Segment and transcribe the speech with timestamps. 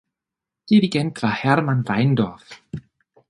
[0.67, 2.63] Dirigent war Hermann Weindorf.